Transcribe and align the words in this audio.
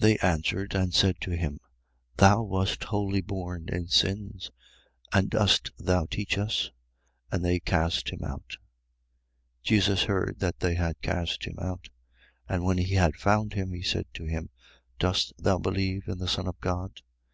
They 0.00 0.16
answered 0.18 0.74
and 0.74 0.92
said 0.92 1.16
to 1.22 1.30
him: 1.30 1.58
Thou 2.18 2.42
wast 2.42 2.84
wholly 2.84 3.22
born 3.22 3.70
in 3.70 3.86
sins; 3.86 4.50
and 5.14 5.30
dost 5.30 5.70
thou 5.78 6.04
teach 6.04 6.36
us? 6.36 6.70
And 7.32 7.42
they 7.42 7.58
cast 7.58 8.10
him 8.10 8.22
out. 8.22 8.58
9:35. 9.62 9.62
Jesus 9.62 10.02
heard 10.02 10.36
that 10.40 10.60
they 10.60 10.74
had 10.74 11.00
cast 11.00 11.44
him 11.46 11.56
out. 11.58 11.88
And 12.50 12.64
when 12.64 12.76
he 12.76 12.96
had 12.96 13.16
found 13.16 13.54
him, 13.54 13.72
he 13.72 13.80
said 13.80 14.04
to 14.12 14.26
him: 14.26 14.50
Dost 14.98 15.32
thou 15.38 15.56
believe 15.58 16.06
in 16.06 16.18
the 16.18 16.28
Son 16.28 16.46
of 16.46 16.60
God? 16.60 17.00